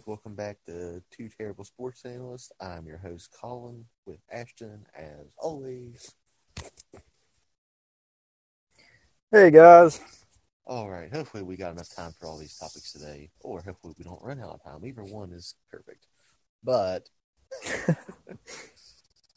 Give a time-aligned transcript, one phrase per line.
[0.00, 2.52] guys, welcome back to Two Terrible Sports Analysts.
[2.60, 6.14] I'm your host, Colin, with Ashton, as always.
[9.30, 10.00] Hey guys.
[10.64, 14.04] All right, hopefully we got enough time for all these topics today, or hopefully we
[14.04, 14.86] don't run out of time.
[14.86, 16.06] Either one is perfect.
[16.62, 17.08] But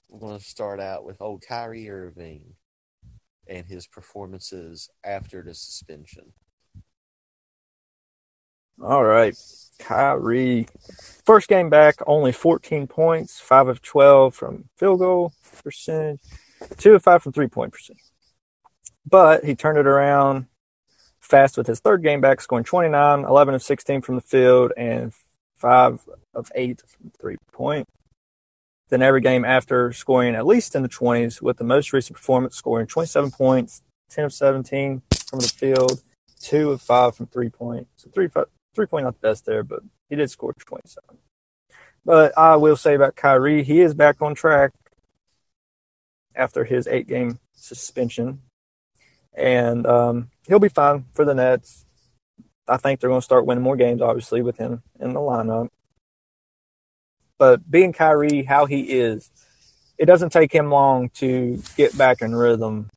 [0.09, 2.43] we're going to start out with old Kyrie Irving
[3.47, 6.31] and his performances after the suspension.
[8.81, 9.35] All right.
[9.79, 10.67] Kyrie.
[11.25, 15.33] First game back, only 14 points, 5 of 12 from field goal
[15.63, 16.19] percentage,
[16.77, 18.03] 2 of 5 from three point percentage.
[19.05, 20.47] But he turned it around
[21.19, 25.13] fast with his third game back, scoring 29, 11 of 16 from the field, and
[25.55, 26.01] 5
[26.33, 27.87] of 8 from three point.
[28.89, 32.55] Then every game after scoring at least in the 20s, with the most recent performance
[32.55, 36.01] scoring 27 points, 10 of 17 from the field,
[36.41, 37.87] 2 of 5 from three point.
[37.95, 41.17] So three, five, three point not the best there, but he did score 27.
[42.05, 44.71] But I will say about Kyrie, he is back on track
[46.35, 48.41] after his eight game suspension.
[49.33, 51.85] And um, he'll be fine for the Nets.
[52.67, 55.69] I think they're going to start winning more games, obviously, with him in the lineup.
[57.37, 59.31] But being Kyrie, how he is,
[59.97, 62.89] it doesn't take him long to get back in rhythm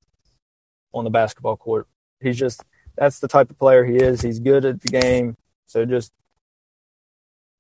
[0.93, 1.87] on the basketball court.
[2.21, 2.63] He's just,
[2.97, 4.21] that's the type of player he is.
[4.21, 5.37] He's good at the game.
[5.67, 6.13] So just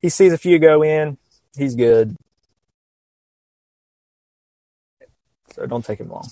[0.00, 1.18] he sees a few go in,
[1.56, 2.16] he's good.
[5.52, 6.28] So don't take him long.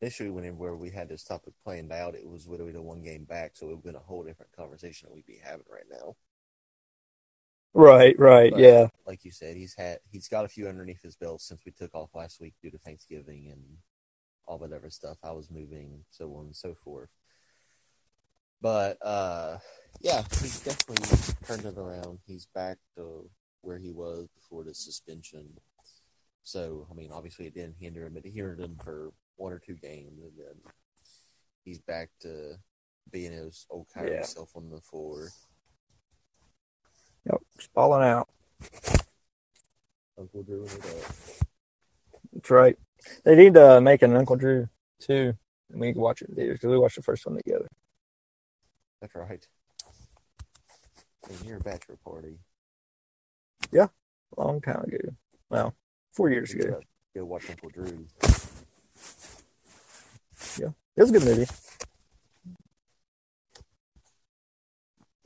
[0.00, 3.52] Initially, whenever we had this topic planned out, it was literally the one game back,
[3.54, 6.14] so it would have been a whole different conversation that we'd be having right now.
[7.74, 8.86] Right, right, But yeah.
[9.06, 11.94] Like you said, he's had he's got a few underneath his belt since we took
[11.94, 13.62] off last week due to Thanksgiving and
[14.46, 15.18] all that other stuff.
[15.24, 17.10] I was moving, so on and so forth.
[18.64, 19.58] But uh
[20.00, 21.04] yeah, he's definitely
[21.46, 22.18] turned it around.
[22.26, 23.28] He's back to
[23.60, 25.46] where he was before the suspension.
[26.44, 28.16] So I mean, obviously it didn't hinder him.
[28.16, 30.72] It hindered him for one or two games, and then
[31.62, 32.54] he's back to
[33.12, 34.22] being his old Kyrie Yeah.
[34.22, 35.28] self on the floor.
[37.26, 38.30] Yep, just balling out.
[40.18, 41.14] Uncle Drew it up.
[42.32, 42.78] That's right.
[43.24, 44.70] They need to make an Uncle Drew
[45.00, 45.34] too.
[45.70, 47.68] And we can watch it because we watched the first one together.
[49.04, 49.46] That's right.
[51.28, 52.38] And your bachelor party.
[54.36, 54.96] A long time ago.
[55.50, 55.74] Well,
[56.14, 56.80] four years You ago.
[57.14, 58.06] Go watch Uncle Drew.
[60.58, 61.46] Yeah, it was a good movie.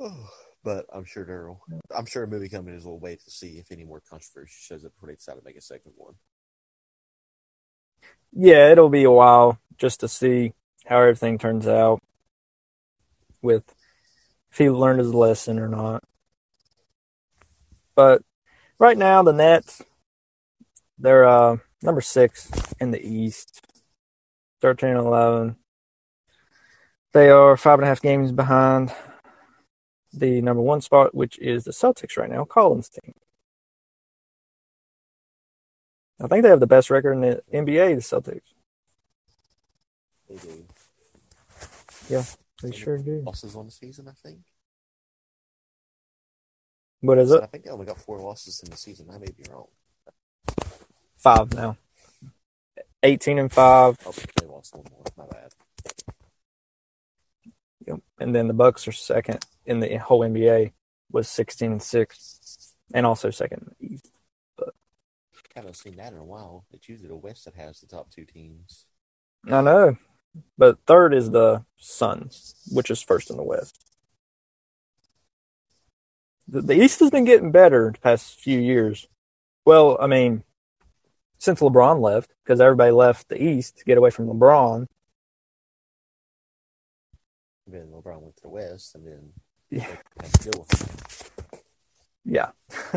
[0.00, 0.28] Oh,
[0.64, 1.58] but I'm sure Daryl.
[1.96, 4.92] I'm sure a movie companies will wait to see if any more controversy shows up
[4.94, 6.14] before they decide to make a second one.
[8.32, 10.52] Yeah, it'll be a while just to see
[10.84, 12.02] how everything turns out
[13.42, 13.74] with
[14.50, 16.04] if he learned his lesson or not.
[17.94, 18.22] But
[18.78, 19.82] right now, the Nets,
[20.98, 22.50] they're uh, number six
[22.80, 23.60] in the East,
[24.60, 25.56] 13 and 11.
[27.12, 28.92] They are five and a half games behind
[30.12, 33.14] the number one spot, which is the Celtics right now, Collins' team.
[36.20, 38.40] I think they have the best record in the NBA, the Celtics.
[40.28, 40.64] They do.
[42.62, 43.22] They sure do.
[43.24, 44.40] Losses on the season, I think.
[47.00, 47.42] What is So it?
[47.44, 49.08] I think they only got four losses in the season.
[49.12, 49.66] I may be wrong.
[51.16, 51.76] Five now.
[53.02, 53.96] 18 and 5.
[54.06, 55.04] Oh, they lost one more.
[55.16, 55.52] My bad.
[57.86, 58.00] Yep.
[58.18, 60.72] And then the Bucks are second in the whole NBA
[61.12, 64.10] with 16 and 6 and also second in the East.
[65.54, 66.64] Haven't seen that in a while.
[66.72, 68.86] It's usually the West that has the top two teams.
[69.50, 69.96] I know.
[70.56, 73.78] But third is the Suns, which is first in the West.
[76.48, 79.06] The, the East has been getting better the past few years.
[79.64, 80.44] Well, I mean,
[81.38, 84.86] since LeBron left, because everybody left the East to get away from LeBron.
[87.66, 89.32] Then LeBron went to the West, and then
[89.70, 89.86] Yeah.
[90.16, 91.60] they had to deal with it.
[92.24, 92.50] Yeah.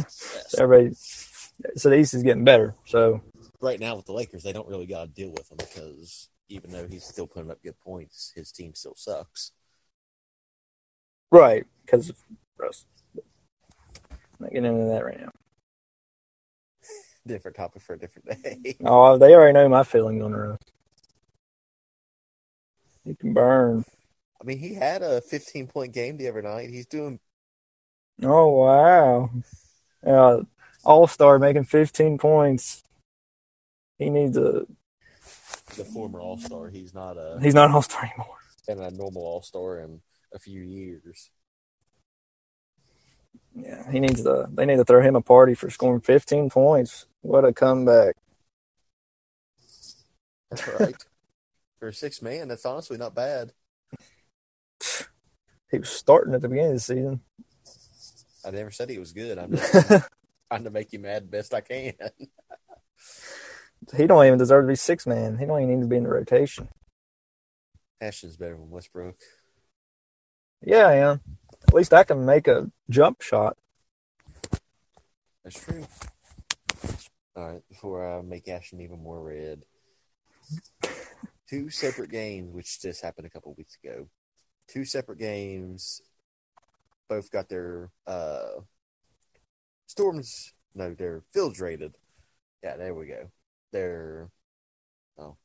[0.07, 2.75] So everybody, so the East is getting better.
[2.86, 3.21] So
[3.60, 6.71] right now with the Lakers, they don't really got to deal with them because even
[6.71, 9.51] though he's still putting up good points, his team still sucks.
[11.31, 12.18] right, because of
[12.57, 12.86] Russ.
[14.39, 15.31] Not getting into that right now.
[17.27, 18.77] Different topic for a different day.
[18.86, 20.59] Oh, they already know my feelings on Russ.
[23.06, 23.86] He can burn.
[24.39, 26.69] I mean, he had a 15 point game the other night.
[26.69, 27.19] He's doing
[28.24, 29.30] Oh wow!
[30.06, 30.44] Uh,
[30.83, 32.83] All star making 15 points.
[33.97, 34.65] He needs a.
[35.75, 36.69] the former All Star.
[36.69, 38.38] He's not a He's not an all star anymore.
[38.68, 40.01] been a normal All Star in
[40.33, 41.29] a few years.
[43.56, 44.47] Yeah, he needs to.
[44.53, 47.06] They need to throw him a party for scoring 15 points.
[47.21, 48.15] What a comeback!
[50.50, 50.95] That's right.
[51.79, 53.53] For a six man, that's honestly not bad.
[55.71, 57.21] He was starting at the beginning of the season.
[58.45, 59.39] I never said he was good.
[59.39, 59.88] I'm just
[60.47, 61.94] trying to make you mad best I can.
[63.95, 65.38] he don't even deserve to be six man.
[65.38, 66.69] He don't even need to be in the rotation.
[68.00, 69.16] Ashton's better than Westbrook.
[70.62, 71.22] Yeah, I am.
[71.68, 73.57] At least I can make a jump shot.
[75.44, 75.86] That's true.
[77.36, 79.63] All right, before I make Ashton even more red,
[81.50, 84.07] two separate games, which just happened a couple weeks ago.
[84.68, 86.01] Two separate games,
[87.10, 88.62] both got their uh,
[89.88, 90.54] storms.
[90.75, 91.24] No, they're
[91.60, 91.95] rated.
[92.63, 93.30] Yeah, there we go.
[93.71, 94.29] Their
[95.18, 95.38] oh,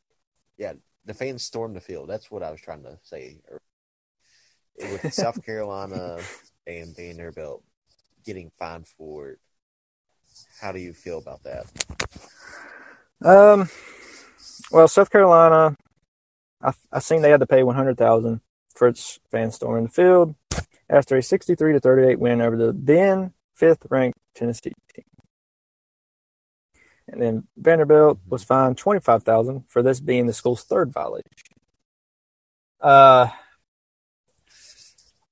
[0.58, 0.74] yeah,
[1.04, 2.08] the fans stormed the field.
[2.08, 3.40] That's what I was trying to say.
[4.78, 6.18] With South Carolina
[6.66, 7.62] and Vanderbilt
[8.24, 9.38] getting fined for it,
[10.60, 11.66] how do you feel about that?
[13.24, 13.70] Um,
[14.70, 15.76] well, South Carolina,
[16.62, 18.40] I I seen they had to pay one hundred thousand
[18.74, 20.34] for its fan storming the field
[20.90, 25.04] after a sixty-three to thirty-eight win over the then fifth-ranked Tennessee team.
[27.08, 31.30] And then Vanderbilt was fined twenty-five thousand for this being the school's third violation.
[32.80, 33.28] Uh,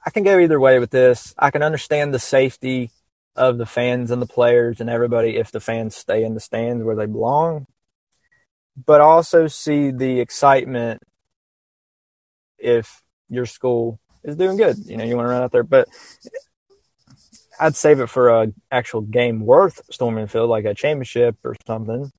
[0.07, 1.35] I can go either way with this.
[1.39, 2.91] I can understand the safety
[3.37, 6.85] of the fans and the players and everybody if the fans stay in the stands
[6.85, 7.67] where they belong,
[8.87, 11.03] but also see the excitement
[12.59, 14.77] if your school is doing good.
[14.87, 15.89] You know, you want to run out there, but
[17.59, 22.11] I'd save it for a actual game worth storming field, like a championship or something.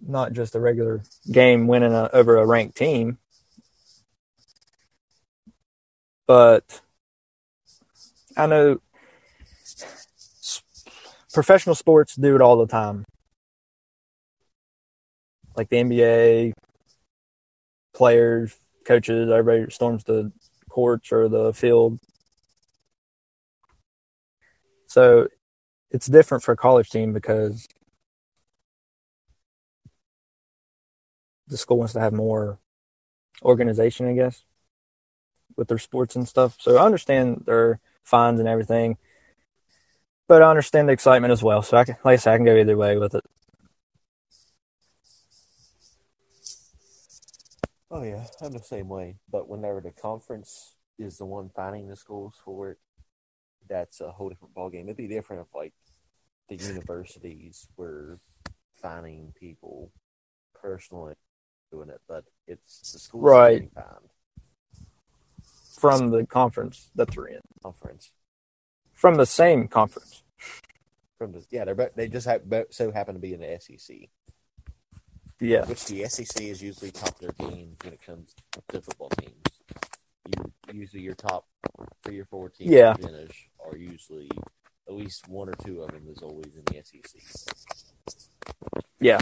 [0.00, 3.18] Not just a regular game winning a, over a ranked team.
[6.26, 6.80] But
[8.36, 8.80] I know
[11.32, 13.04] professional sports do it all the time.
[15.56, 16.52] Like the NBA,
[17.94, 20.32] players, coaches, everybody storms the
[20.68, 21.98] courts or the field
[24.96, 25.28] so
[25.90, 27.68] it's different for a college team because
[31.48, 32.58] the school wants to have more
[33.42, 34.42] organization, I guess,
[35.54, 36.56] with their sports and stuff.
[36.58, 38.96] So I understand their fines and everything,
[40.28, 41.60] but I understand the excitement as well.
[41.60, 43.24] So I can, like I said, I can go either way with it.
[47.90, 49.16] Oh yeah, I'm the same way.
[49.30, 52.78] But whenever the conference is the one finding the schools for it,
[53.68, 54.84] that's a whole different ballgame.
[54.84, 55.72] It'd be different if like
[56.48, 58.18] the universities were
[58.80, 59.90] finding people
[60.54, 61.14] personally
[61.72, 63.70] doing it, but it's the school right.
[65.78, 68.10] From the conference that they're in, Conference
[68.94, 70.22] from the same conference.
[71.18, 73.96] from the yeah, they're they just have, so happen to be in the SEC,
[75.38, 78.34] Yeah, which the SEC is usually top of their game when it comes
[78.68, 79.34] to football teams.
[80.26, 81.46] You usually your top
[82.02, 82.94] three or four teams Yeah.
[82.94, 84.30] finish are usually
[84.88, 87.20] at least one or two of them is always in the SEC.
[89.00, 89.18] yeah,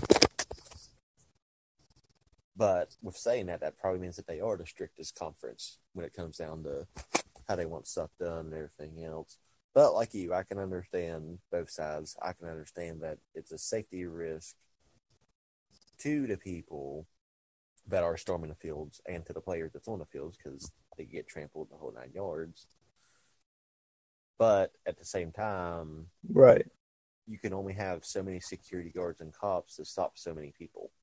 [2.56, 6.14] But with saying that, that probably means that they are the strictest conference when it
[6.14, 6.86] comes down to
[7.48, 9.38] how they want stuff done and everything else.
[9.74, 12.16] But like you, I can understand both sides.
[12.22, 14.54] I can understand that it's a safety risk
[15.98, 17.06] to the people
[17.88, 21.04] that are storming the fields and to the players that's on the fields because they
[21.04, 22.66] get trampled the whole nine yards.
[24.38, 26.66] But at the same time, right.
[27.26, 30.90] you can only have so many security guards and cops to stop so many people.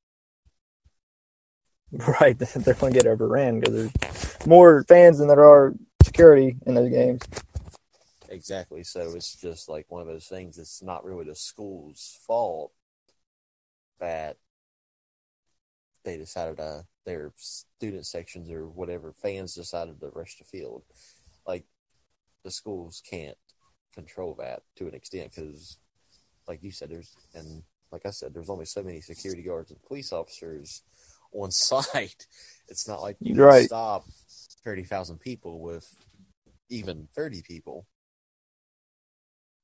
[2.20, 6.74] Right, they're going to get overran because there's more fans than there are security in
[6.74, 7.20] those games.
[8.30, 8.82] Exactly.
[8.82, 10.56] So it's just like one of those things.
[10.56, 12.72] It's not really the school's fault
[14.00, 14.38] that
[16.02, 20.82] they decided to their student sections or whatever fans decided to rush the field.
[21.46, 21.64] Like
[22.44, 23.36] the schools can't
[23.94, 25.78] control that to an extent because,
[26.48, 29.82] like you said, there's and like I said, there's only so many security guards and
[29.82, 30.82] police officers
[31.32, 32.26] on site.
[32.68, 33.66] It's not like you can Right.
[33.66, 34.04] stop
[34.64, 35.86] thirty thousand people with
[36.68, 37.86] even thirty people.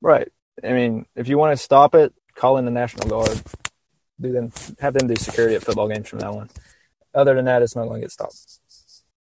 [0.00, 0.28] Right.
[0.62, 3.40] I mean, if you want to stop it, call in the National Guard.
[4.20, 6.50] Do them have them do security at football games from now on.
[7.14, 8.35] Other than that, it's not going to get stopped.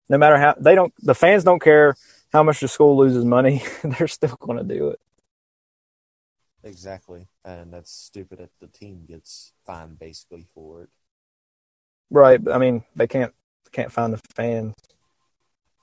[0.09, 1.95] No matter how they don't, the fans don't care
[2.33, 3.63] how much the school loses money.
[3.83, 5.01] They're still going to do it.
[6.65, 10.89] Exactly, and that's stupid that the team gets fined basically for it.
[12.11, 12.43] Right.
[12.43, 13.33] But I mean, they can't
[13.71, 14.75] can't find the fans.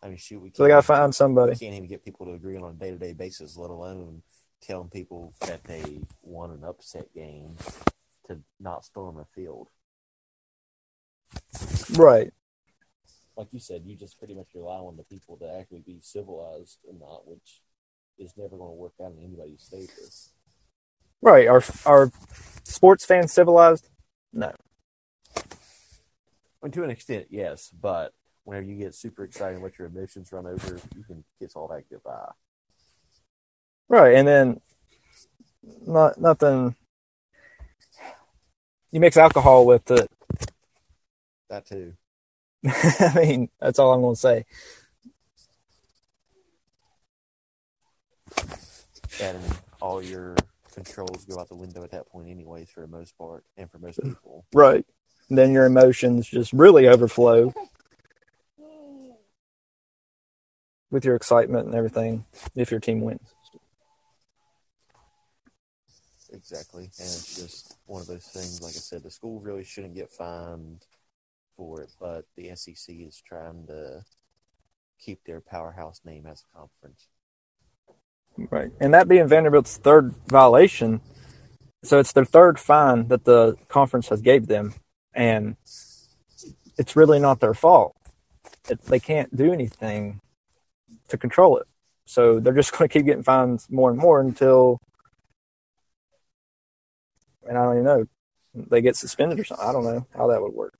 [0.03, 1.55] I mean, shoot, we So they got to can't- find we somebody.
[1.55, 4.21] can't even get people to agree on a day to day basis, let alone
[4.61, 7.55] telling people that they won an upset game
[8.27, 9.69] to not storm a field.
[11.95, 12.33] Right.
[13.37, 16.79] Like you said, you just pretty much rely on the people to actually be civilized
[16.87, 17.61] or not, which
[18.17, 20.09] is never going to work out in anybody's favor.
[21.21, 21.47] Right.
[21.47, 22.11] Are are
[22.63, 23.89] sports fans civilized?
[24.31, 24.53] No.
[25.35, 25.41] I
[26.63, 28.13] mean, to an extent, yes, but
[28.43, 31.67] whenever you get super excited and let your emotions run over, you can kiss all
[31.67, 32.31] that goodbye.
[33.89, 34.15] Right.
[34.15, 34.61] And then
[35.85, 36.75] not nothing.
[38.91, 40.09] You mix alcohol with it.
[41.49, 41.93] That too.
[42.99, 44.45] I mean, that's all I'm going to say.
[49.21, 49.39] And
[49.81, 50.35] all your
[50.73, 53.77] controls go out the window at that point, anyways, for the most part, and for
[53.77, 54.45] most people.
[54.53, 54.85] Right.
[55.29, 57.53] Then your emotions just really overflow
[60.91, 63.27] with your excitement and everything if your team wins.
[66.33, 66.83] Exactly.
[66.83, 70.11] And it's just one of those things, like I said, the school really shouldn't get
[70.11, 70.85] fined
[71.55, 74.03] for it, but the SEC is trying to
[74.99, 77.07] keep their powerhouse name as a conference.
[78.37, 78.71] Right.
[78.79, 81.01] And that being Vanderbilt's third violation,
[81.83, 84.73] so it's their third fine that the conference has gave them,
[85.13, 85.55] and
[86.77, 87.95] it's really not their fault.
[88.69, 90.21] It, they can't do anything
[91.09, 91.67] to control it.
[92.05, 94.79] So they're just going to keep getting fines more and more until,
[97.47, 98.05] and I don't even know,
[98.53, 99.65] they get suspended or something.
[99.65, 100.73] I don't know how that would work.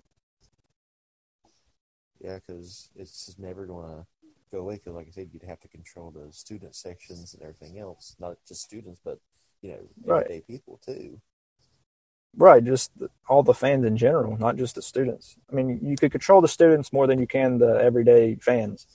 [2.26, 4.06] Yeah, because it's just never going to
[4.52, 4.76] go away.
[4.76, 8.16] Because, like I said, you'd have to control the student sections and everything else.
[8.20, 9.20] Not just students, but,
[9.62, 10.24] you know, Right.
[10.24, 11.22] everyday people, too.
[12.36, 15.38] Right, just the, all the fans in general, not just the students.
[15.52, 18.88] I mean, you could control the students more than you can the everyday fans.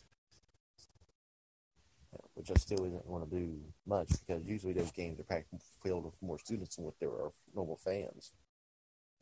[2.34, 6.04] Which I still isn't want to do much because usually those games are packed filled
[6.04, 8.32] with more students than what there are normal fans.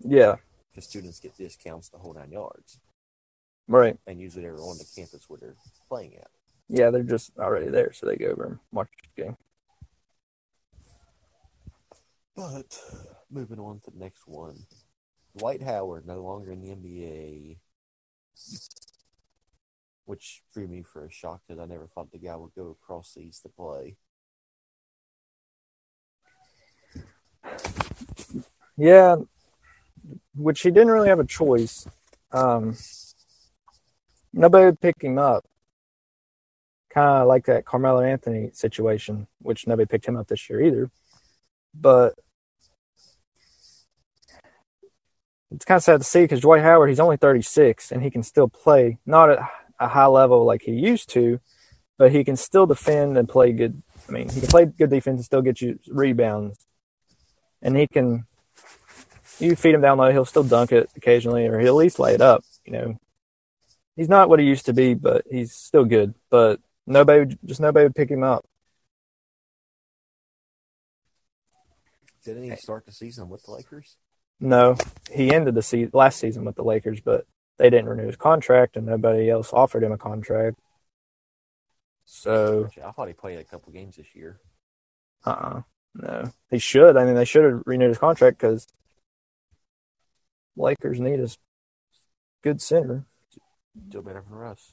[0.00, 0.36] Yeah,
[0.70, 2.80] Because students get discounts the whole nine yards.
[3.68, 3.96] Right.
[4.06, 5.56] And usually they're on the campus where they're
[5.88, 6.28] playing at.
[6.68, 9.36] Yeah, they're just already there, so they go over and watch the game.
[12.36, 12.78] But
[13.30, 14.66] moving on to the next one.
[15.36, 17.58] Dwight Howard no longer in the NBA,
[20.04, 23.14] which threw me for a shock because I never thought the guy would go across
[23.14, 23.96] seas to play.
[28.76, 29.16] Yeah,
[30.34, 31.86] which he didn't really have a choice.
[32.32, 32.76] Um,
[34.32, 35.44] nobody would pick him up.
[36.90, 40.90] Kind of like that Carmelo Anthony situation, which nobody picked him up this year either.
[41.74, 42.14] But
[45.50, 48.22] it's kind of sad to see because Dwight Howard, he's only 36 and he can
[48.22, 49.38] still play, not at
[49.78, 51.40] a high level like he used to,
[51.98, 53.82] but he can still defend and play good.
[54.08, 56.64] I mean, he can play good defense and still get you rebounds.
[57.60, 58.26] And he can
[59.40, 62.14] you feed him down low, he'll still dunk it occasionally, or he'll at least lay
[62.14, 62.44] it up.
[62.64, 63.00] You know,
[63.98, 66.14] he's not what he used to be, but he's still good.
[66.30, 68.46] But nobody, would- just nobody would pick him up.
[72.24, 73.96] Didn't he start the season with the Lakers?
[74.40, 74.76] No,
[75.10, 77.26] he ended the se- last season with the Lakers, but
[77.56, 80.58] they didn't renew his contract, and nobody else offered him a contract.
[82.04, 84.40] So, I thought he played a couple games this year.
[85.26, 85.62] uh, uh
[85.94, 86.96] no, he should.
[86.96, 88.68] I mean, they should have renewed his contract because
[90.56, 91.28] Lakers need a
[92.42, 93.07] good center.
[93.88, 94.72] Still better than Russ.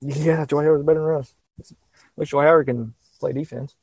[0.00, 1.34] Yeah, Dwight Howard's better than Russ.
[2.14, 3.76] Which Dwight Howard can play defense.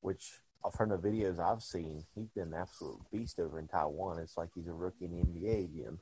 [0.00, 0.40] Which,
[0.76, 4.18] from the videos I've seen, he's been an absolute beast over in Taiwan.
[4.18, 5.98] It's like he's a rookie in the NBA again.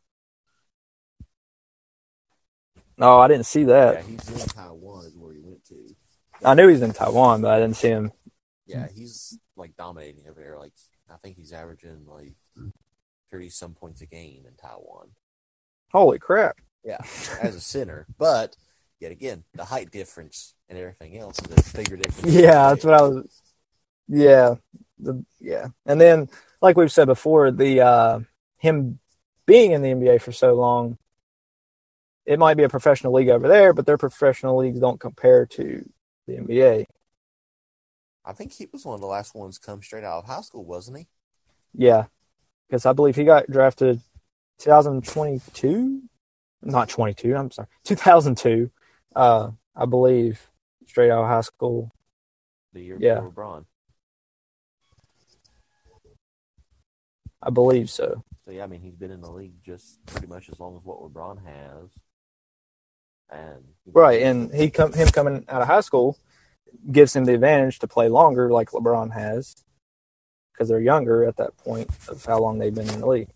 [2.96, 3.94] No, I didn't see that.
[3.94, 5.94] yeah, he's in Taiwan is where he went to.
[6.44, 8.12] I knew he's in Taiwan, but I didn't see him.
[8.66, 10.58] Yeah, he's like dominating over there.
[10.58, 10.72] Like
[11.12, 12.34] I think he's averaging like
[13.30, 15.10] thirty some points a game in Taiwan.
[15.92, 16.58] Holy crap!
[16.84, 16.98] Yeah,
[17.40, 18.56] as a center, but
[19.00, 22.34] yet again, the height difference and everything else is a figure difference.
[22.34, 23.42] Yeah, that's what I was.
[24.08, 24.54] Yeah,
[24.98, 26.28] the yeah, and then
[26.60, 28.20] like we've said before, the uh,
[28.58, 28.98] him
[29.46, 30.98] being in the NBA for so long,
[32.26, 35.88] it might be a professional league over there, but their professional leagues don't compare to
[36.26, 36.84] the NBA.
[38.24, 40.64] I think he was one of the last ones come straight out of high school,
[40.64, 41.06] wasn't he?
[41.74, 42.06] Yeah,
[42.68, 44.02] because I believe he got drafted
[44.58, 46.02] 2022,
[46.62, 47.36] not 22.
[47.36, 48.70] I'm sorry, 2002.
[49.14, 50.50] Uh, I believe
[50.86, 51.92] straight out of high school.
[52.72, 53.20] The year Yeah.
[53.20, 53.64] before LeBron.
[57.42, 58.24] I believe so.
[58.44, 60.84] So yeah, I mean he's been in the league just pretty much as long as
[60.84, 61.90] what LeBron has.
[63.30, 66.16] and Right, and he come him coming out of high school
[66.90, 69.54] gives him the advantage to play longer, like LeBron has,
[70.52, 73.28] because they're younger at that point of how long they've been in the league.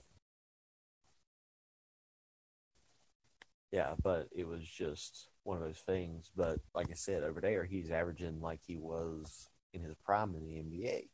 [3.72, 6.30] Yeah, but it was just one of those things.
[6.36, 10.44] But like I said, over there, he's averaging like he was in his prime in
[10.44, 11.08] the NBA.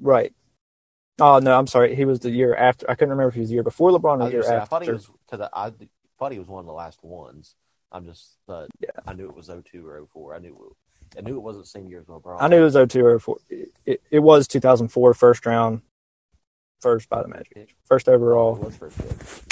[0.00, 0.32] Right.
[1.20, 1.94] Oh no, I'm sorry.
[1.94, 2.90] He was the year after.
[2.90, 4.58] I couldn't remember if he was the year before LeBron or the year gonna I
[4.58, 4.68] after.
[4.70, 5.72] thought he was because I,
[6.18, 7.54] thought he was one of the last ones.
[7.92, 8.88] I'm just, but Yeah.
[9.06, 10.34] I knew it was 02 or 04.
[10.34, 10.74] I knew
[11.14, 12.38] it, I knew it wasn't the same year as LeBron.
[12.40, 13.36] I knew it was 02 or 04.
[13.84, 15.82] It, it was 2004 first round,
[16.80, 18.56] first by the Magic, first overall.
[18.56, 19.51] it was first pick.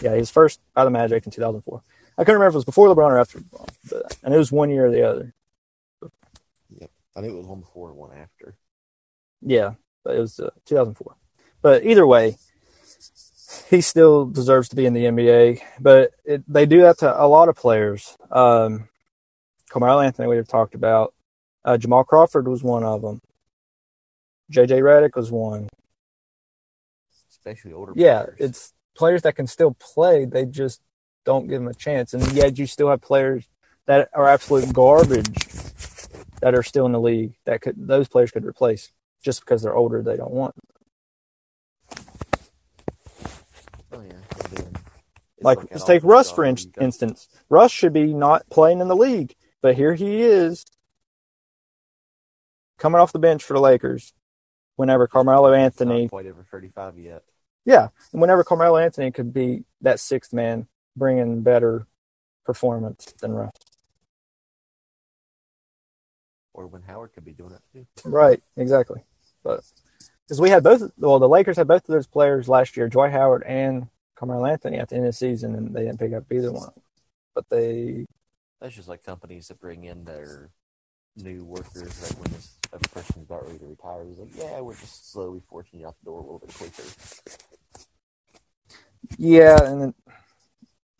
[0.00, 1.82] Yeah, he was first by the Magic in 2004.
[2.16, 4.38] I couldn't remember if it was before LeBron or after LeBron, but I knew it
[4.38, 5.34] was one year or the other.
[6.70, 8.56] Yep, I knew it was one before and one after.
[9.40, 9.74] Yeah,
[10.04, 11.14] but it was uh, 2004.
[11.62, 12.36] But either way,
[13.70, 15.60] he still deserves to be in the NBA.
[15.80, 18.16] But it, they do that to a lot of players.
[18.30, 18.88] Um,
[19.68, 21.14] Carmelo Anthony, we have talked about.
[21.64, 23.20] Uh, Jamal Crawford was one of them.
[24.52, 25.68] JJ Redick was one.
[27.30, 27.92] Especially older.
[27.94, 28.36] Yeah, players.
[28.40, 30.24] it's players that can still play.
[30.24, 30.82] They just
[31.24, 32.12] don't give them a chance.
[32.12, 33.46] And yet you still have players
[33.86, 35.46] that are absolute garbage
[36.42, 39.74] that are still in the league that could those players could replace just because they're
[39.74, 40.02] older.
[40.02, 40.54] They don't want.
[43.92, 44.12] Oh yeah.
[44.56, 44.78] and
[45.40, 47.28] Like, let's take Russ for in- instance.
[47.48, 50.64] Russ should be not playing in the league, but here he is
[52.78, 54.12] coming off the bench for the Lakers.
[54.76, 57.24] Whenever Carmelo Not Anthony, quite over 35 yet.
[57.68, 61.86] Yeah, and whenever Carmelo Anthony could be that sixth man, bringing better
[62.46, 63.52] performance than Russ.
[66.54, 67.86] Or when Howard could be doing it too.
[68.10, 69.04] Right, exactly.
[69.44, 69.60] But
[70.24, 73.12] because we had both, well, the Lakers had both of those players last year, Dwight
[73.12, 76.24] Howard and Carmelo Anthony, at the end of the season, and they didn't pick up
[76.32, 76.72] either one.
[77.34, 78.06] But they,
[78.62, 80.48] That's just like companies that bring in their
[81.16, 82.02] new workers.
[82.02, 85.42] Like when this other person's about ready to retire, it's like, yeah, we're just slowly
[85.50, 86.82] forcing you out the door a little bit quicker.
[89.16, 89.94] Yeah, and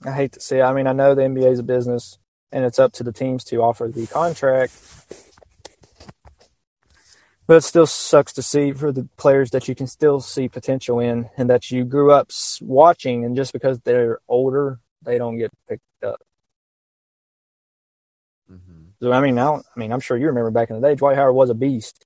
[0.04, 0.62] I hate to say, it.
[0.62, 2.18] I mean, I know the NBA is a business,
[2.52, 4.72] and it's up to the teams to offer the contract.
[7.46, 11.00] But it still sucks to see for the players that you can still see potential
[11.00, 15.50] in, and that you grew up watching, and just because they're older, they don't get
[15.68, 16.20] picked up.
[18.52, 18.82] Mm-hmm.
[19.00, 21.16] So I mean, now I mean, I'm sure you remember back in the day, Dwight
[21.16, 22.04] Howard was a beast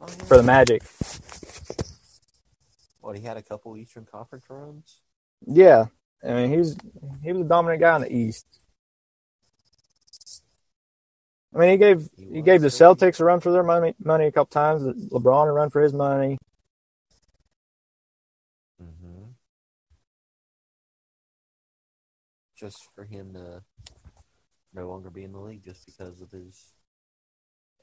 [0.00, 0.24] Oh, yeah.
[0.24, 0.82] for the Magic.
[3.00, 5.00] What he had a couple Eastern Conference runs.
[5.46, 5.86] Yeah,
[6.22, 6.76] I mean, he was
[7.22, 8.46] he was a dominant guy in the East.
[11.54, 14.26] I mean, he gave He he gave the Celtics a run for their money money
[14.26, 14.82] a couple times.
[14.82, 16.38] LeBron a run for his money.
[18.82, 19.30] Mm-hmm.
[22.56, 23.62] Just for him to
[24.74, 26.74] no longer be in the league just because of his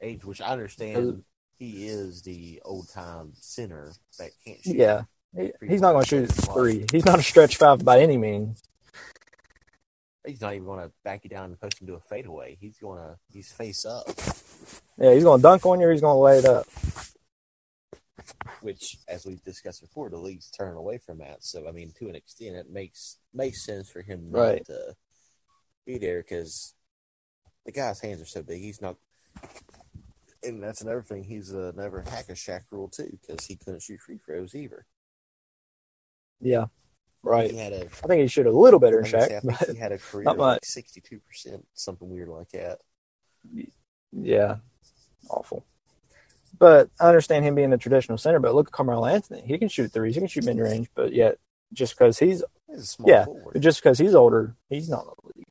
[0.01, 1.23] age, which I understand
[1.57, 4.75] he is the old time center that can't shoot.
[4.75, 5.01] Yeah,
[5.35, 6.85] he, he's not going to shoot three.
[6.91, 8.61] He's not a stretch five by any means.
[10.25, 12.57] He's not even going to back you down and post him to a fadeaway.
[12.59, 14.03] He's going to, he's face up,
[14.97, 15.87] Yeah, he's going to dunk on you.
[15.87, 16.65] or He's going to lay it up.
[18.61, 21.43] which, as we've discussed before, the league's turning away from that.
[21.45, 24.65] So, I mean, to an extent, it makes makes sense for him not Right.
[24.65, 24.95] to
[25.85, 26.73] be there because
[27.65, 28.59] the guy's hands are so big.
[28.61, 28.97] He's not,
[30.43, 31.23] and that's another thing.
[31.23, 34.85] He's uh, never hack a Shaq rule too because he couldn't shoot free throws either.
[36.39, 36.65] Yeah,
[37.23, 37.49] right.
[37.51, 39.69] He had a I think he shoot a little better I than was say, but
[39.69, 42.79] he had a career like sixty two percent, something weird like that.
[44.11, 44.57] Yeah,
[45.29, 45.65] awful.
[46.59, 48.39] But I understand him being a traditional center.
[48.39, 50.89] But look at Carmelo Anthony; he can shoot threes, he can shoot mid range.
[50.95, 51.37] But yet,
[51.73, 53.61] just because he's He's a small Yeah, forward.
[53.61, 55.45] just because he's older, he's not in the league.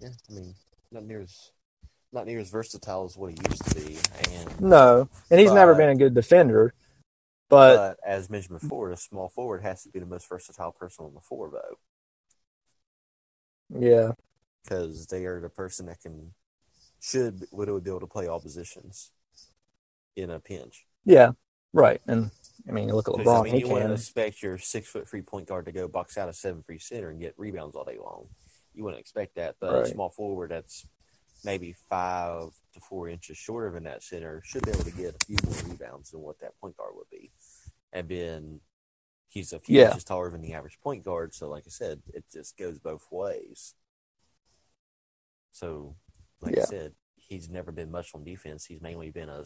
[0.00, 0.54] Yeah, I mean,
[0.92, 1.50] not near as
[2.12, 3.98] not near as versatile as what he used to be.
[4.30, 6.74] And No, and he's never been a good defender.
[7.48, 11.04] But, but as mentioned before, a small forward has to be the most versatile person
[11.04, 11.76] on the floor, though,
[13.70, 14.12] yeah,
[14.62, 16.32] because they are the person that can
[17.00, 19.10] should would be able to play all positions
[20.16, 20.86] in a pinch.
[21.04, 21.32] yeah,
[21.72, 22.00] right.
[22.06, 22.30] And
[22.68, 23.92] I mean, you look at LeBron; I mean, he you wouldn't can.
[23.92, 27.10] expect your six foot three point guard to go box out a seven free center
[27.10, 28.28] and get rebounds all day long.
[28.74, 29.82] You wouldn't expect that, but Right.
[29.84, 30.86] a small forward that's
[31.44, 35.24] maybe five to four inches shorter than that center should be able to get a
[35.26, 37.30] few more rebounds than what that point guard would be.
[37.92, 38.60] And then
[39.28, 39.88] he's a few Yeah.
[39.88, 43.06] inches taller than the average point guard, so like I said, it just goes both
[43.10, 43.74] ways.
[45.50, 45.96] So,
[46.40, 48.64] like I said, he's never been much on defense.
[48.64, 49.44] He's mainly been a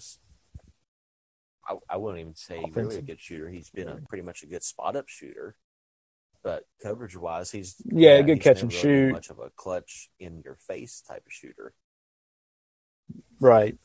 [1.68, 3.48] I, I wouldn't even say really a good shooter.
[3.48, 5.56] He's been a pretty much a good spot up shooter,
[6.46, 9.10] but coverage wise, he's Yeah, good he's catch and really shoot.
[9.12, 11.74] Much of a clutch in your face type of shooter.
[13.40, 13.76] Right.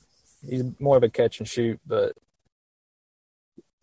[0.48, 2.16] He's more of a catch and shoot, but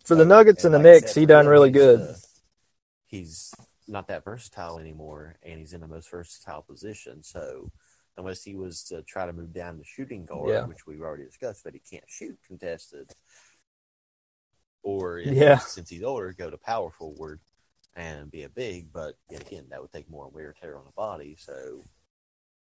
[0.05, 1.99] for the Nuggets and the like I Knicks, he done really good.
[1.99, 2.25] the-
[3.09, 3.53] he's
[3.89, 7.25] not that versatile anymore, and he's in the most versatile position.
[7.25, 7.73] So,
[8.17, 10.67] unless he was to try to move down to shooting guard, Yeah.
[10.67, 13.11] which we've already discussed, but he can't shoot contested,
[14.85, 15.59] or Yeah.
[15.59, 17.41] since he's older, go to power forward
[17.99, 18.93] and be a big.
[18.93, 21.37] But yet again, that would take more wear and tear on the body.
[21.39, 21.83] So,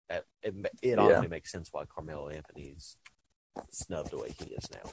[0.09, 1.01] that, it it Yeah.
[1.01, 2.97] honestly makes sense why Carmelo Anthony's
[3.71, 4.91] snubbed the way he is now.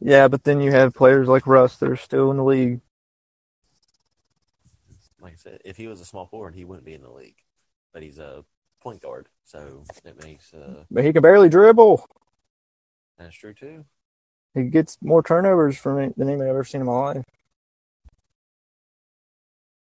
[0.00, 2.80] Yeah, but then you have players like Russ that are still in the league.
[5.20, 7.36] like I said, if he was a small forward, he wouldn't be in the league.
[7.92, 8.44] But he's a
[8.80, 12.06] point guard, so that makes uh, But he can barely dribble.
[13.18, 13.84] that's true too.
[14.54, 17.24] He gets more turnovers from it than anybody I've ever seen in my life.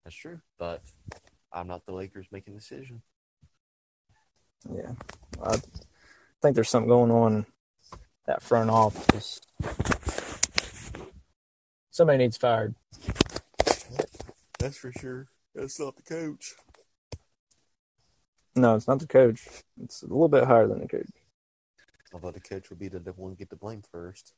[0.07, 0.41] That's true.
[0.57, 0.83] But
[1.53, 3.03] I'm not the Lakers making the decision.
[4.73, 4.93] Yeah.
[5.43, 5.57] I
[6.41, 7.45] think there's something going on
[8.27, 9.41] that front office.
[11.91, 12.77] Somebody needs fired.
[14.61, 15.27] That's for sure.
[15.57, 16.55] That's not the coach.
[18.55, 19.49] No, it's not the coach.
[19.83, 21.11] It's a little bit higher than the coach.
[22.15, 24.35] Although the coach would be the one to get the blame first.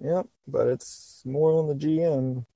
[0.00, 2.46] Yep, but it's more on the GM.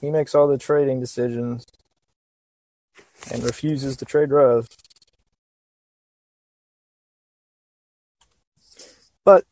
[0.00, 1.66] He makes all the trading decisions
[3.30, 4.68] and refuses to trade Russ.
[9.24, 9.44] But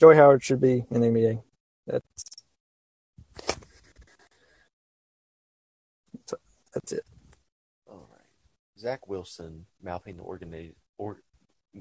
[0.00, 1.42] Joey Howard should be in the NBA.
[1.86, 2.04] That's
[6.14, 6.34] that's,
[6.72, 7.04] that's it.
[7.86, 8.20] All right.
[8.78, 11.22] Zach Wilson mouthing the organi- or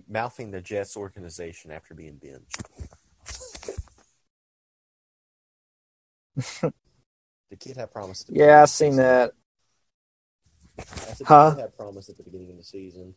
[0.07, 2.61] mouthing the Jets organization after being benched.
[6.37, 8.29] The kid had promised.
[8.29, 9.31] Yeah, I beginning of the seen that.
[10.79, 11.55] I said the Huh?
[11.55, 13.15] had promised at the beginning of the season.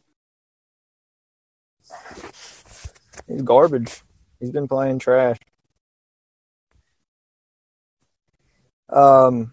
[3.27, 4.03] He's garbage.
[4.39, 5.37] He's been playing trash.
[8.89, 9.53] Um,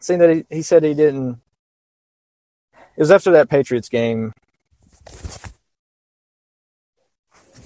[0.00, 1.40] seeing that he, he said he didn't.
[2.74, 4.32] It was after that Patriots game.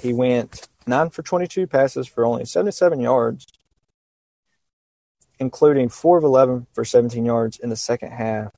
[0.01, 3.47] He went nine for 22 passes for only 77 yards,
[5.39, 8.53] including four of 11 for 17 yards in the second half.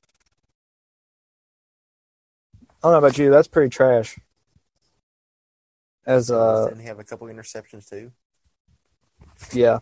[2.81, 3.29] I don't know about you.
[3.29, 4.17] That's pretty trash.
[6.05, 8.11] As uh, Didn't he have a couple interceptions too?
[9.51, 9.79] yeah.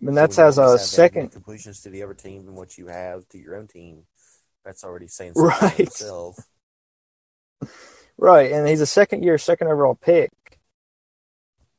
[0.00, 2.48] And So that's you as a have that many second completions to the other team
[2.48, 4.04] and what you have to your own team.
[4.64, 5.80] That's already saying something right.
[5.80, 6.38] itself.
[8.16, 10.30] right, and he's a second year, second overall pick.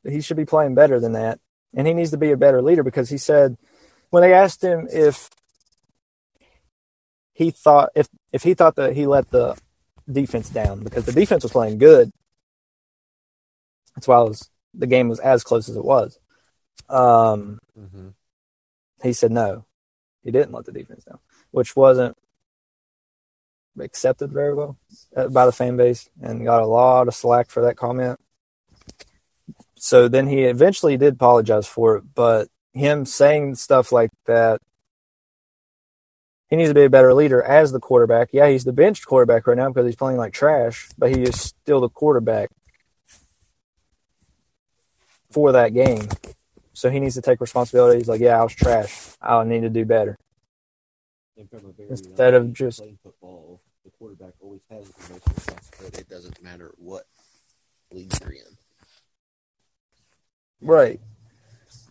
[0.08, 1.38] He should be playing better than that,
[1.74, 3.56] and he needs to be a better leader because he said
[4.12, 5.30] when they asked him if
[7.32, 9.56] he thought if if he thought that he let the
[10.10, 12.12] defense down because the defense was playing good.
[13.96, 16.18] That's why was, the game was as close as it was.
[16.90, 18.08] Um, hmm
[19.02, 19.64] he said no,
[20.22, 21.18] he didn't let the defense down,
[21.50, 22.14] which wasn't
[23.80, 24.76] accepted very well
[25.16, 28.20] uh, by the fan base and got a lot of slack for that comment.
[29.76, 34.60] So then he eventually did apologize for it, but him saying stuff like that,
[36.48, 38.28] he needs to be a better leader as the quarterback.
[38.32, 41.40] Yeah, he's the benched quarterback right now because he's playing like trash, but he is
[41.40, 42.50] still the quarterback
[45.30, 46.08] for that game.
[46.74, 47.98] So he needs to take responsibility.
[47.98, 49.12] He's like, yeah, I was trash.
[49.20, 50.18] I need to do better.
[51.36, 55.12] And from a very Instead young of just- playing football, the quarterback always has the
[55.12, 55.98] most responsibility.
[56.00, 57.04] It doesn't matter what
[57.90, 58.56] league you're in.
[60.60, 61.00] Right.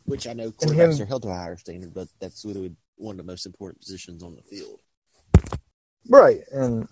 [0.05, 3.13] Which I know quarterbacks him- are held to a higher standard, but that's literally one
[3.13, 4.79] of the most important positions on the field.
[6.09, 6.41] Right.
[6.51, 6.87] And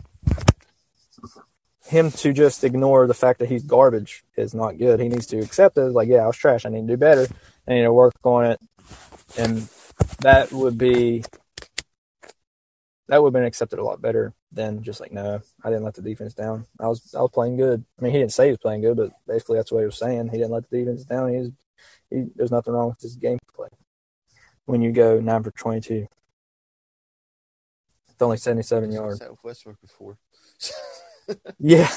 [1.85, 4.99] him to just ignore the fact that he's garbage is not good.
[4.99, 5.81] He needs to accept it.
[5.81, 6.65] Like, yeah, I was trash.
[6.65, 7.27] I need to do better.
[7.67, 8.59] I need to work on it.
[9.37, 9.67] And
[10.19, 11.23] that would be
[13.07, 15.95] that would have been accepted a lot better than just like, no, I didn't let
[15.95, 16.67] the defense down.
[16.79, 17.83] I was I was playing good.
[17.99, 19.97] I mean, he didn't say he was playing good, but basically that's what he was
[19.97, 20.29] saying.
[20.29, 21.31] He didn't let the defense down.
[21.31, 21.51] He was
[22.09, 23.69] he, there's nothing wrong with his gameplay.
[24.65, 26.07] When you go nine for twenty two.
[28.09, 29.19] It's only seventy seven yards.
[29.21, 30.17] With Westbrook before.
[31.59, 31.87] Yeah.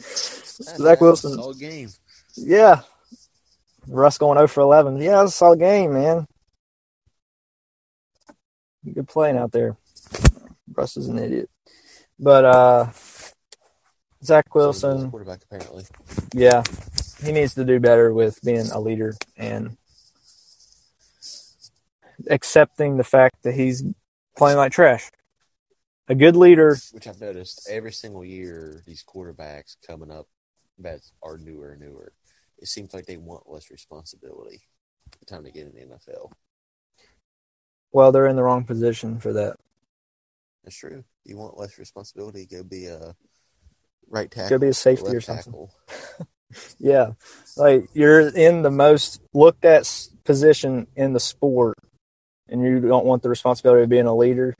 [0.00, 1.38] Zach Wilson.
[1.38, 1.90] all game.
[2.34, 2.80] Yeah.
[3.86, 4.96] Russ going 0 for 11.
[5.02, 6.26] Yeah, that's a solid game, man.
[8.90, 9.76] Good playing out there.
[10.74, 11.50] Russ is an idiot.
[12.18, 12.86] But uh
[14.24, 15.84] Zach So Wilson, quarterback apparently.
[16.34, 16.62] yeah,
[17.22, 19.76] he needs to do better with being a leader and
[22.30, 23.82] accepting the fact that he's
[24.36, 25.10] playing like trash.
[26.08, 30.26] A good leader, Which I've noticed every single year, these quarterbacks coming up
[30.78, 32.12] that are newer and newer,
[32.58, 34.62] it seems like they want less responsibility
[35.20, 36.32] the time they get in the NFL.
[37.92, 39.56] well, they're in the wrong position for that.
[40.64, 41.04] That's true.
[41.24, 43.14] You want less responsibility, go be a
[44.08, 44.50] right tackle.
[44.50, 45.68] Go be a safety or something.
[46.78, 47.12] Yeah,
[47.56, 51.76] like you're in the most looked at position in the sport,
[52.48, 54.56] and you don't want the responsibility of being a leader.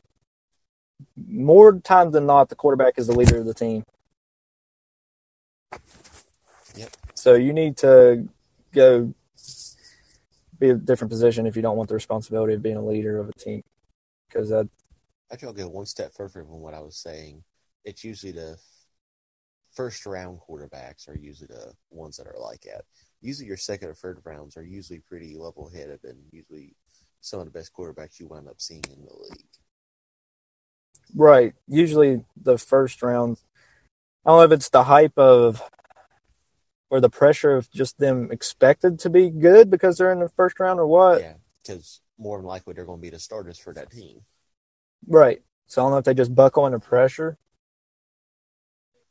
[1.17, 3.85] More times than not, the quarterback is the leader of the team.
[6.77, 6.91] Yep.
[7.15, 8.29] So you need to
[8.73, 9.15] go
[10.59, 13.29] be a different position if you don't want the responsibility of being a leader of
[13.29, 13.63] a team,
[14.29, 14.69] because that
[15.31, 17.45] I feel I'll go one step further than what I was saying.
[17.85, 18.59] It's usually the
[19.79, 22.83] first round quarterbacks are usually the ones that are like that.
[23.21, 26.75] Usually your second or third rounds are usually pretty level headed and usually
[27.21, 29.47] some of the best quarterbacks you wind up seeing in the league.
[31.15, 31.55] Right.
[31.69, 33.39] Usually the first round.
[34.27, 35.63] I don't know if it's the hype of
[36.91, 40.59] or the pressure of just them expected to be good because they're in the first
[40.59, 41.21] round or what.
[41.21, 44.23] Yeah, because more than likely they're going to be the starters for that team.
[45.07, 45.41] Right.
[45.69, 47.39] So I don't know if they just buckle under pressure.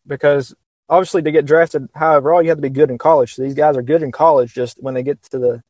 [0.08, 0.56] Because
[0.90, 3.36] obviously to get drafted, however, all you have to be good in college.
[3.36, 5.62] So these guys are good in college, just when they get to the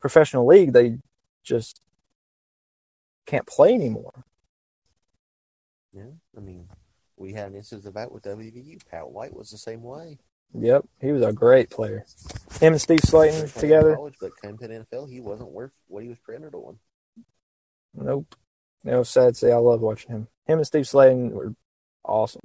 [0.00, 0.98] professional league, they
[1.44, 1.80] just
[3.26, 4.24] can't play anymore.
[5.92, 6.68] Yeah, I mean,
[7.16, 8.80] we had an instance of that with WVU.
[8.90, 10.18] Pat White was the same way.
[10.54, 10.84] Yep.
[11.00, 12.04] He was a great player.
[12.60, 13.96] Him and Steve Slaton together.
[13.96, 16.78] college, but came to the NFL, he wasn't worth what he was printed on.
[17.94, 18.34] Nope.
[18.84, 19.52] No, sad to say.
[19.52, 20.28] I love watching him.
[20.46, 21.54] Him and Steve Slaton were
[22.04, 22.42] awesome.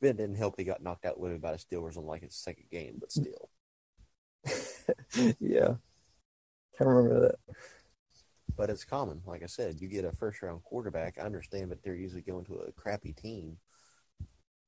[0.00, 2.66] It didn't help he got knocked out literally by the Steelers on like his second
[2.70, 3.50] game, but still.
[5.40, 5.74] yeah.
[6.80, 7.54] I remember that.
[8.56, 9.22] But it's common.
[9.26, 11.18] Like I said, you get a first round quarterback.
[11.18, 13.56] I understand that they're usually going to a crappy team,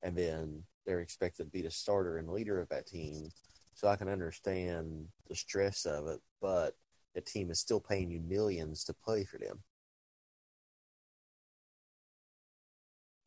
[0.03, 3.31] and then they're expected to be the starter and leader of that team.
[3.75, 6.75] So I can understand the stress of it, but
[7.15, 9.63] the team is still paying you millions to play for them.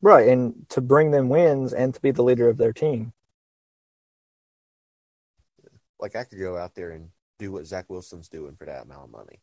[0.04, 0.28] Right.
[0.28, 3.14] And to bring them wins and to be the leader of their team.
[5.98, 9.04] Like I could go out there and do what Zach Wilson's doing for that amount
[9.04, 9.40] of money.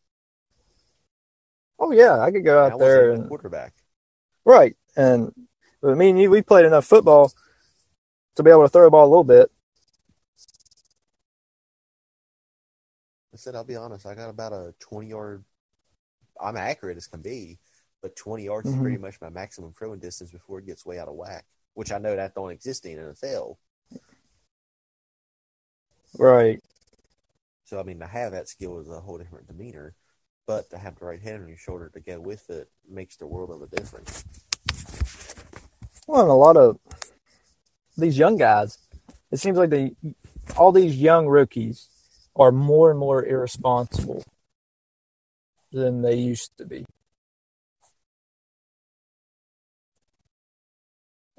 [1.80, 2.20] Oh, yeah.
[2.20, 3.28] I could go I out there and.
[3.28, 3.74] quarterback.
[4.46, 4.76] Right.
[4.96, 5.34] And
[5.82, 7.32] but me and you, we played enough football
[8.36, 9.52] to be able to throw a ball a little bit.
[13.34, 15.44] I said, I'll be honest, I got about a 20 yard.
[16.40, 17.58] I'm accurate as can be,
[18.02, 18.74] but 20 yards Mhm.
[18.74, 21.92] is pretty much my maximum throwing distance before it gets way out of whack, which
[21.92, 23.58] I know that don't exist in NFL.
[26.18, 26.62] Right.
[27.66, 29.96] So, I mean, to have that skill is a whole different demeanor,
[30.46, 33.28] but to have the right hand on your shoulder to go with it makes the
[33.28, 34.26] world of a difference.
[36.08, 36.80] Well, and a lot of
[37.98, 38.78] these young guys,
[39.32, 39.96] it seems like they,
[40.58, 41.88] all these young rookies
[42.36, 44.24] are more and more irresponsible
[45.72, 46.86] than they used to be.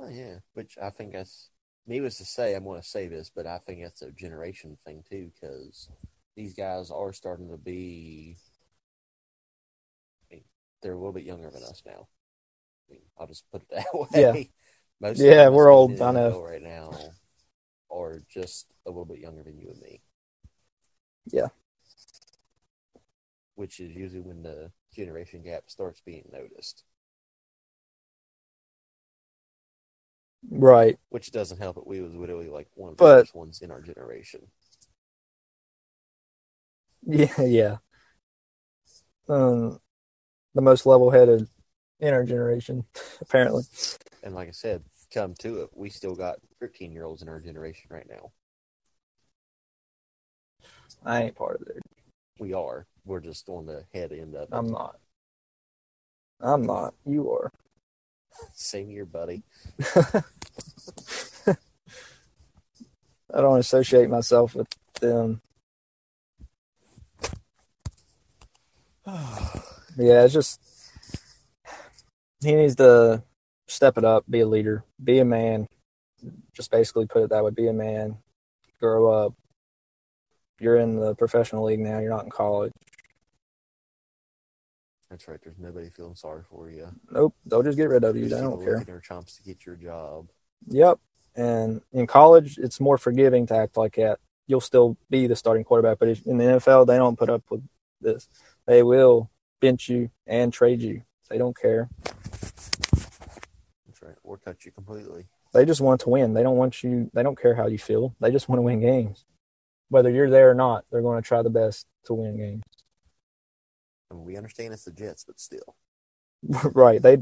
[0.03, 1.51] Oh, yeah, which I think that's
[1.87, 2.55] needless to say.
[2.55, 5.89] I'm going to say this, but I think that's a generation thing too, because
[6.37, 8.37] these guys are starting to be.
[10.31, 10.45] I mean,
[10.83, 12.09] they're a little bit younger than us now.
[12.91, 14.09] I mean, I'll just put it that way.
[14.15, 14.33] Yeah.
[15.01, 16.43] Most Yeah, of we're old, I know.
[16.43, 16.93] Right now
[17.91, 20.01] are just a little bit younger than you and me.
[21.31, 21.49] Yeah.
[23.55, 26.85] Which is usually when the generation gap starts being noticed.
[30.51, 30.99] Right.
[31.11, 31.87] Which doesn't help it.
[31.87, 34.41] We was literally like one of the But- first ones in our generation.
[37.05, 37.77] Yeah, yeah.
[39.29, 39.81] Um,
[40.55, 41.49] the most level-headed
[42.01, 42.85] in our generation,
[43.21, 43.65] apparently.
[44.23, 47.41] And like I said, come to it, we still got 13 year olds in our
[47.41, 48.31] generation right now.
[51.05, 51.83] I ain't part of it.
[52.39, 52.87] We are.
[53.05, 54.49] We're just on the head end of it.
[54.53, 54.97] I'm not.
[56.41, 56.95] I'm not.
[57.05, 57.51] You are.
[58.55, 59.43] Same year, buddy.
[63.35, 64.69] I don't associate myself with
[65.01, 65.41] them.
[69.99, 70.59] Yeah, it's just
[72.43, 73.23] he needs to
[73.69, 75.67] step it up, be a leader, be a man.
[76.55, 78.17] Just basically put it that way: be a man,
[78.81, 79.35] grow up.
[80.59, 81.99] You're in the professional league now.
[81.99, 82.73] You're not in college.
[85.13, 85.39] That's right.
[85.45, 86.89] There's nobody feeling sorry for you.
[87.11, 88.35] Nope, they'll just get rid of you.
[88.35, 88.83] I don't care.
[88.83, 90.29] their chomps to get your job.
[90.69, 91.01] Yep,
[91.37, 94.21] And in college, it's more forgiving to act like that.
[94.47, 97.63] You'll still be the starting quarterback, but in the NFL, they don't put up with
[98.01, 98.27] this.
[98.67, 101.03] They will bench you and trade you.
[101.29, 101.91] They don't care.
[103.87, 104.17] That's right.
[104.23, 105.27] Or cut you completely.
[105.53, 106.33] They just want to win.
[106.33, 107.11] They don't want you.
[107.13, 108.15] They don't care how you feel.
[108.19, 109.27] They just want to win games,
[109.91, 110.87] whether you're there or not.
[110.91, 112.63] They're going to try the best to win games.
[114.13, 115.77] I mean, we understand it's the Jets, but still.
[116.75, 117.01] right.
[117.01, 117.19] They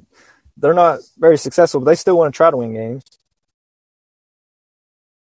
[0.56, 3.04] they're not very successful, but they still want to try to win games.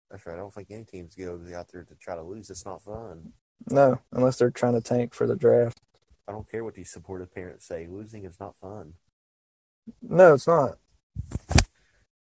[0.09, 0.33] That's right.
[0.33, 2.49] I don't think any teams go out there to try to lose.
[2.49, 3.33] It's not fun.
[3.69, 5.79] No, unless they're trying to tank for the draft.
[6.27, 7.87] I don't care what these supportive parents say.
[7.89, 8.93] Losing is not fun.
[10.01, 10.77] No, it's not.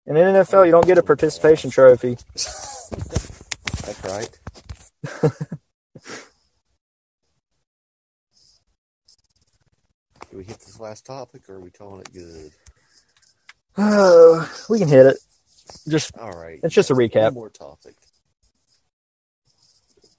[0.05, 2.17] In the NFL, you don't get a participation trophy.
[3.85, 4.39] That's right.
[10.35, 12.51] Do we hit this last topic, or are we calling it good?
[13.77, 15.17] Oh, we can hit it.
[15.87, 16.59] Just All right.
[16.63, 17.33] it's just a One recap.
[17.33, 17.95] more topic.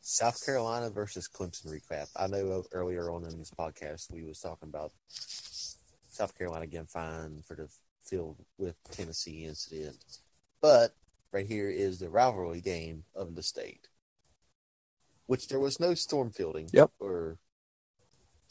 [0.01, 2.09] South Carolina versus Clemson recap.
[2.17, 7.45] I know earlier on in this podcast we was talking about South Carolina getting fined
[7.45, 7.69] for the
[8.03, 9.97] field with Tennessee incident,
[10.61, 10.95] but
[11.33, 13.89] right here is the rivalry game of the state,
[15.27, 16.71] which there was no storm fielding.
[16.73, 16.91] Yep.
[16.99, 17.39] Or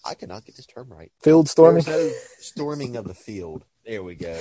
[0.06, 1.12] I cannot get this term right.
[1.22, 1.84] Field storming.
[1.88, 3.66] no storming of the field.
[3.86, 4.40] There we go.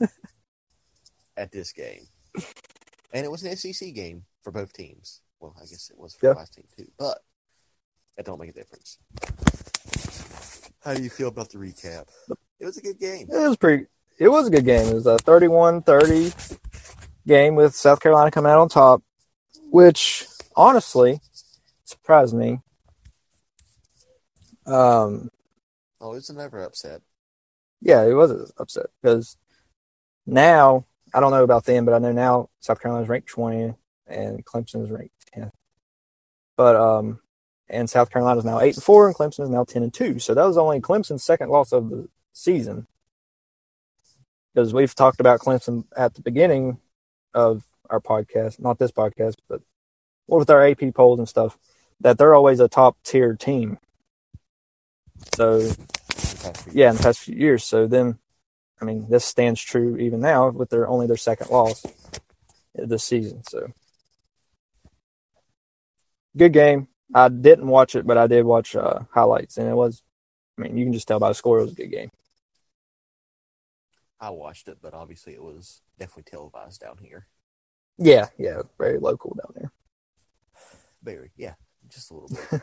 [1.36, 2.06] At this game.
[3.12, 5.20] And it was an SEC game for both teams.
[5.40, 6.32] Well, I guess it was for Yeah.
[6.34, 7.18] the last team too, but
[8.16, 8.98] that don't make a difference.
[10.84, 12.06] How do you feel about the recap?
[12.58, 13.28] It was a good game.
[13.30, 13.86] It was pretty.
[14.18, 14.86] It was a good game.
[14.88, 16.58] It was a 31-30
[17.26, 19.02] game with South Carolina coming out on top,
[19.70, 21.20] which honestly
[21.84, 22.60] surprised me.
[24.66, 25.30] Um,
[26.00, 27.02] Oh, it was never upset.
[27.80, 29.36] yeah, it was upset because
[30.26, 33.74] now I don't know about them, but I know now South Carolina's ranked 20
[34.06, 35.50] and Clemson's ranked 10.
[36.56, 37.20] But um,
[37.68, 40.18] and South Carolina's now eight and four, and Clemson is now 10 and two.
[40.18, 42.86] So that was only Clemson's second loss of the season.
[44.54, 46.78] Because we've talked about Clemson at the beginning
[47.34, 49.60] of our podcast, not this podcast, but
[50.26, 51.58] what with our AP polls and stuff,
[52.00, 53.78] that they're always a top tier team.
[55.34, 57.64] So the past few yeah, in the past few years.
[57.64, 58.18] So then,
[58.80, 61.84] I mean, this stands true even now with their only their second loss
[62.74, 63.42] this season.
[63.44, 63.72] So
[66.36, 66.88] good game.
[67.14, 70.02] I didn't watch it, but I did watch uh, highlights, and it was.
[70.58, 72.10] I mean, you can just tell by the score it was a good game.
[74.20, 77.26] I watched it, but obviously it was definitely televised down here.
[77.96, 79.72] Yeah, yeah, very local down there.
[81.02, 81.54] Very, yeah,
[81.88, 82.62] just a little bit.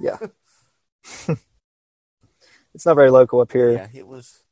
[2.78, 3.72] It's not very local up here.
[3.72, 4.44] yeah, it was.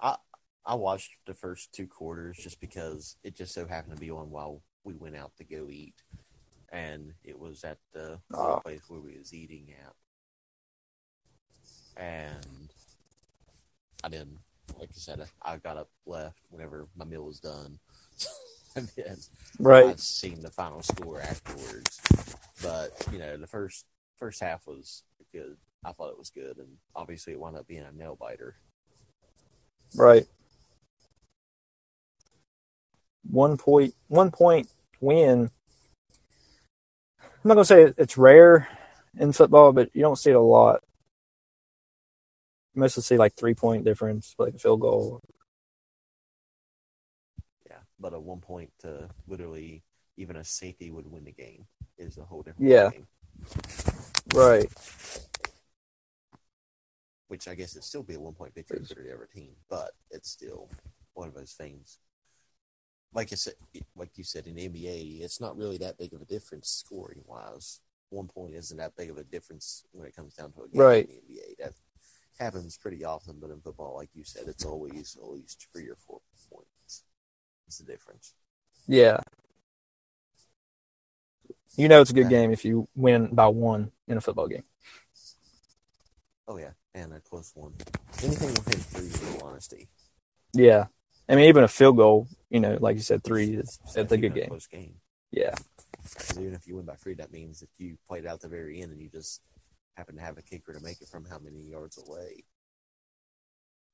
[0.00, 0.16] I
[0.64, 4.30] I watched the first two quarters just because it just so happened to be on
[4.30, 5.92] while we went out to go eat,
[6.72, 8.60] and it was at the Oh.
[8.64, 9.92] place where we was eating at,
[12.02, 12.72] and
[14.02, 14.38] I didn't.
[14.78, 17.78] Like I said, I got up left whenever my meal was done,
[18.74, 19.18] and then
[19.58, 19.84] Right.
[19.84, 22.00] I'd seen the final score afterwards.
[22.62, 23.84] But you know, the first
[24.16, 25.02] first half was
[25.34, 25.56] good.
[25.84, 28.56] I thought it was good, and obviously it wound up being a nail biter.
[29.94, 30.26] Right.
[33.30, 34.68] One point, one point
[35.00, 35.50] win.
[37.20, 38.68] I'm not gonna say it's rare
[39.18, 40.82] in football, but you don't see it a lot.
[42.74, 45.20] You mostly see like three point difference, like a field goal.
[47.68, 49.82] Yeah, but a one point, to literally
[50.16, 51.66] even a safety would win the game
[51.98, 52.90] is a whole different Yeah.
[52.90, 53.06] game.
[54.32, 54.66] Right.
[57.28, 59.90] Which I guess it'd still be a one point victory for the other team, but
[60.10, 60.68] it's still
[61.14, 61.98] one of those things.
[63.12, 63.54] Like I said,
[63.96, 67.22] like you said in the NBA, it's not really that big of a difference scoring
[67.26, 67.80] wise.
[68.10, 70.80] One point isn't that big of a difference when it comes down to a game
[70.80, 71.08] Right.
[71.08, 71.54] in the NBA.
[71.58, 71.72] That
[72.38, 75.96] happens pretty often, but in football, like you said, it's always at least three or
[75.96, 76.20] four
[76.50, 77.04] points.
[77.66, 78.34] It's the difference.
[78.86, 79.18] Yeah.
[81.76, 84.64] You know it's a good game if you win by one in a football game.
[86.46, 87.74] Oh yeah, and a close one.
[88.22, 89.88] Anything within three, in all honesty.
[90.52, 90.86] Yeah.
[91.28, 94.18] I mean, even a field goal, you know, like you said, three is it's a
[94.18, 94.48] good game.
[94.48, 94.96] Close game.
[95.30, 95.54] Yeah.
[96.38, 98.92] even if you win by three, that means that you played out the very end
[98.92, 99.40] and you just
[99.96, 102.44] happen to have a kicker to make it from how many yards away.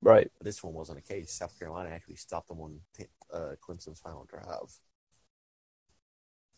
[0.03, 0.31] Right.
[0.39, 1.33] But this one wasn't a case.
[1.33, 2.81] South Carolina actually stopped them on
[3.33, 4.73] uh, Clemson's final drive.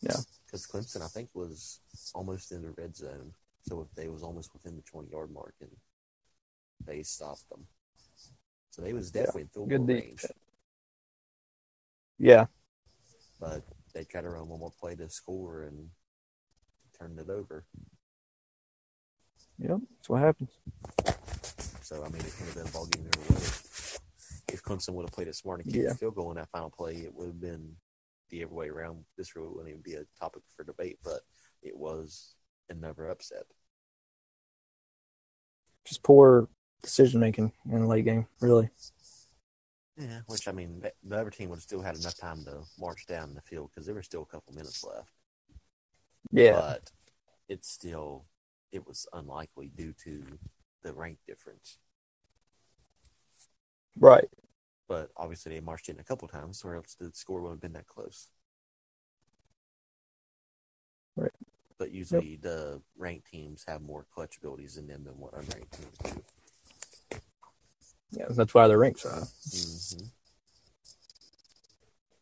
[0.01, 0.17] Yeah.
[0.45, 1.79] Because Clemson, I think, was
[2.15, 3.33] almost in the red zone.
[3.63, 5.69] So if they was almost within the 20 yard mark and
[6.85, 7.65] they stopped them.
[8.71, 10.25] So they was definitely in field Good goal range.
[12.17, 12.45] Yeah.
[13.39, 15.89] but they tried to run one more play to score and
[16.97, 17.65] turned it over.
[19.59, 20.49] Yep, that's what happens.
[21.81, 23.41] So I mean, it could have been a ball game either way.
[24.51, 25.89] If Clemson would have played it smart and kicked Yeah.
[25.89, 27.75] the field goal in that final play, it would have been
[28.29, 29.05] the other way around.
[29.17, 31.21] This really wouldn't even be a topic for debate, but
[31.61, 32.35] it was
[32.69, 33.43] another upset.
[35.85, 36.47] Just poor
[36.81, 38.69] decision making in the late game, really.
[39.97, 42.65] Yeah, which I mean, the- the other team would have still had enough time to
[42.79, 45.13] march down the field because there were still a couple minutes left.
[46.31, 46.91] Yeah, But
[47.47, 48.25] it's still,
[48.71, 50.39] it was unlikely due to
[50.81, 51.77] the rank difference.
[53.99, 54.27] right.
[54.87, 57.73] But obviously, they marched in a couple times, or else the score would have been
[57.73, 58.29] that close.
[61.83, 65.97] But usually, the ranked teams have more clutch abilities in them than what unranked teams
[66.15, 67.19] do.
[68.11, 69.09] Yeah, that's why they're ranked so.
[69.09, 70.05] Mm-hmm.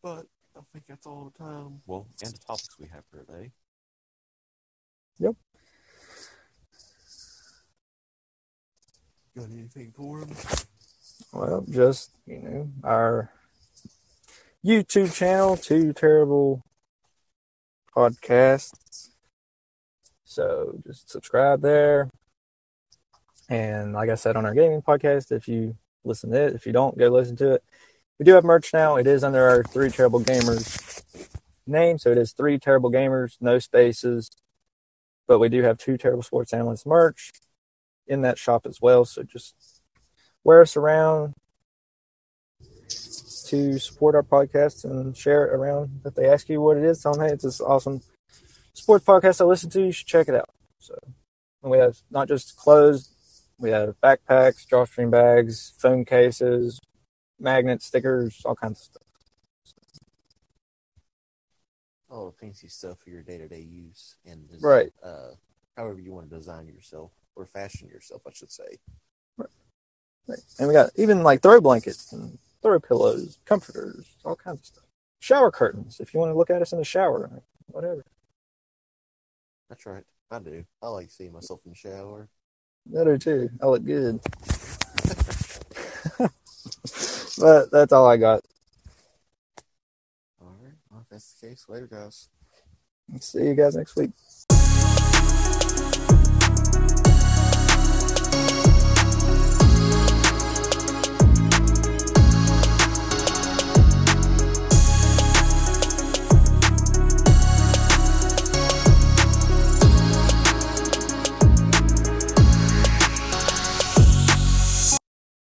[0.02, 1.80] But I think that's all the time.
[1.86, 3.52] Well, and the topics we have for today.
[5.20, 5.36] Yep.
[9.36, 10.30] Got anything for him?
[11.32, 13.30] Well, just you know, our
[14.66, 16.64] YouTube channel, two terrible
[17.96, 19.10] podcasts.
[20.32, 22.08] So just subscribe there.
[23.48, 26.72] And like I said on our gaming podcast, if you listen to it, if you
[26.72, 27.64] don't, go listen to it.
[28.18, 28.96] We do have merch now.
[28.96, 31.02] It is under our Three Terrible Gamers
[31.66, 34.30] name, so it is Three Terrible Gamers, no spaces.
[35.26, 37.32] But we do have two Terrible Sports Analysts merch
[38.06, 39.04] in that shop as well.
[39.04, 39.54] So just
[40.44, 41.34] wear us around
[42.88, 46.00] to support our podcast and share it around.
[46.06, 48.00] If they ask you what it is, tell them, hey, it's this awesome
[48.82, 49.80] sports podcast I listen to.
[49.86, 50.50] You should check it out.
[50.78, 50.98] So
[51.62, 56.80] and we have not just clothes, we have backpacks, drawstring bags, phone cases,
[57.38, 59.02] magnets, stickers, all kinds of stuff.
[62.10, 64.92] All the fancy stuff for your day to day use and just, Right.
[65.02, 65.30] uh,
[65.76, 68.78] however you want to design yourself or fashion yourself, I should say.
[69.38, 70.40] Right.
[70.58, 74.84] And we got even like throw blankets and throw pillows, comforters, all kinds of stuff.
[75.20, 78.04] Shower curtains, if you want to look at us in the shower, whatever.
[79.72, 80.04] That's right.
[80.30, 80.64] I do.
[80.82, 82.28] I like seeing myself in the shower.
[82.94, 83.48] I do too.
[83.62, 84.20] I look good.
[87.38, 88.42] but that's all I got.
[90.42, 90.74] All right.
[90.90, 92.28] Well, if that's the case, later, guys.
[93.18, 94.10] See you guys next week.